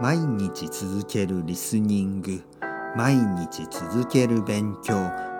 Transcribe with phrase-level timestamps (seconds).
[0.00, 2.42] 毎日続けるリスニング
[2.96, 4.94] 毎日続ける勉強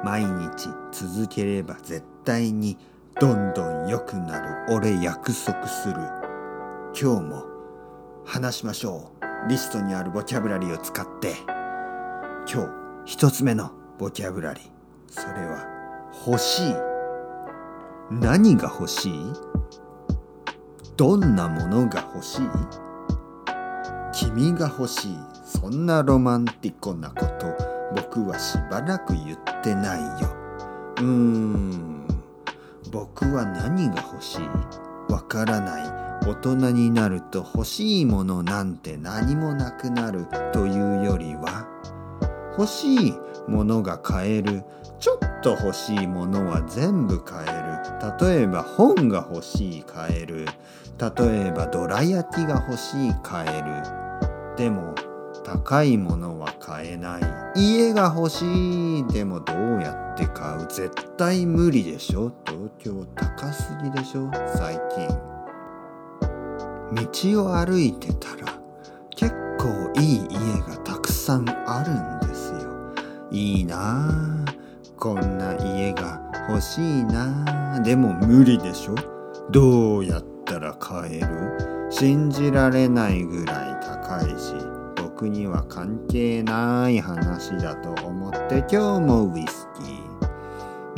[0.04, 2.78] 毎日続ければ絶対に
[3.20, 5.94] どんどん良くなる俺約束する。
[6.98, 7.44] 今日も
[8.24, 9.48] 話しましょう。
[9.48, 11.34] リストにあるボキャブラリーを使って。
[12.50, 12.62] 今
[13.04, 14.64] 日一つ目のボキャブラリー。
[15.08, 15.66] それは
[16.26, 16.74] 欲しい。
[18.10, 19.32] 何が欲しい？
[20.96, 22.46] どんなものが欲しい？
[24.22, 25.18] 君が欲しい。
[25.44, 27.46] そんなロマンティコなこと
[27.94, 30.28] 僕はしばらく言ってないよ。
[30.98, 32.06] うーん。
[32.92, 35.12] 僕は何が欲しい？
[35.12, 36.02] わからない。
[36.24, 41.66] 大人になると欲しいものなんて何もなくなるというよりは
[42.56, 43.14] 欲しい
[43.48, 44.62] ものが買える。
[45.00, 47.62] ちょっと欲しいものは全部買える。
[48.24, 50.46] 例えば本が欲しい買える。
[50.98, 54.01] 例えばどら焼きが欲しい買える。
[54.56, 54.94] でも
[55.44, 57.22] 高いものは買えない。
[57.56, 59.06] 家が欲しい。
[59.08, 60.66] でもどうやって買う？
[60.68, 62.32] 絶対無理でしょ。
[62.46, 64.30] 東京高すぎでしょ。
[64.54, 65.08] 最近。
[66.94, 68.60] 道を歩いてたら
[69.16, 71.82] 結構いい家がたくさんあ
[72.20, 72.58] るんですよ。
[73.30, 74.54] いいなあ。
[74.98, 77.80] こんな家が欲しいなあ。
[77.80, 78.94] でも無理でしょ。
[79.50, 81.88] どうやってたら買える？
[81.90, 84.54] 信じられないぐらい高いし
[84.96, 89.82] 僕には関係ない話だと思って今日もウイスキ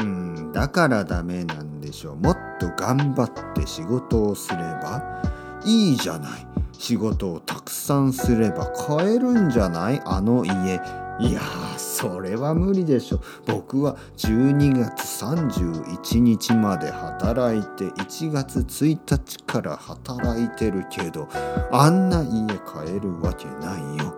[0.02, 0.04] ー。
[0.04, 2.16] うんだからダメなんでしょう。
[2.16, 5.22] もっと頑張って仕事をすれば
[5.64, 6.46] いいじゃない。
[6.72, 10.02] 仕事をたくさんすれば買えるんじゃない？
[10.04, 10.80] あの家。
[11.20, 11.73] いやー
[12.04, 13.20] それは無理でしょ。
[13.46, 21.26] 僕は12月31日まで働いて1月1日から働いてるけど
[21.72, 24.14] あんな家買えるわけないよ。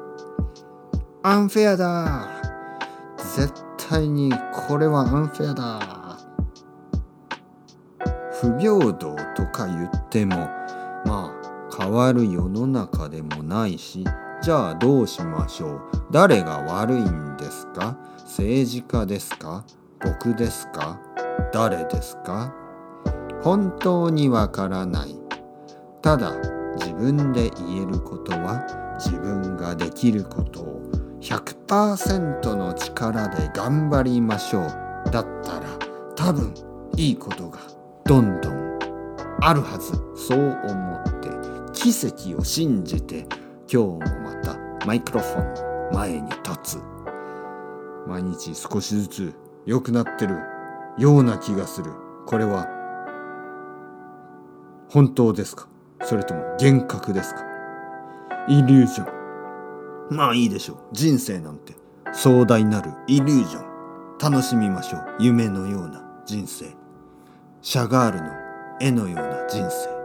[1.22, 2.28] アンフェアだ。
[3.36, 3.52] 絶
[3.88, 6.18] 対にこれはアンフェアだ。
[8.40, 10.36] 不平等とか言っても
[11.04, 14.04] まあ変わる世の中でもないし
[14.46, 15.80] じゃあどうしましょう。
[16.12, 17.98] 誰が悪いんですか？
[18.18, 19.64] 政治家ですか？
[20.00, 21.00] 僕ですか？
[21.52, 22.54] 誰ですか？
[23.42, 25.16] 本当にわからない。
[26.00, 26.32] ただ
[26.76, 28.64] 自分で言えることは
[29.00, 30.80] 自分ができることを
[31.22, 35.10] 100%の力で頑張りましょう。
[35.10, 35.66] だったら
[36.14, 36.54] 多分
[36.94, 37.58] いいことが
[38.04, 38.78] どんどん
[39.40, 39.90] あるはず。
[40.14, 41.30] そう思って
[41.72, 43.26] 奇跡を信じて
[43.68, 44.25] 今日も
[44.86, 46.78] マイクロフォン前に立つ。
[48.06, 49.34] 毎日少しずつ
[49.66, 50.38] 良くなってる
[50.96, 51.90] ような気がする。
[52.24, 52.68] これは
[54.88, 55.66] 本当ですか？
[56.04, 57.42] それとも幻覚ですか？
[58.48, 60.16] イリュージョン。
[60.16, 60.76] まあいいでしょう。
[60.92, 61.74] 人生なんて
[62.12, 63.66] 壮大なるイリュージョン。
[64.18, 65.16] 楽しみましょう。
[65.18, 66.66] 夢のような人生。
[67.60, 68.30] シャガールの
[68.80, 69.95] 絵のような人生。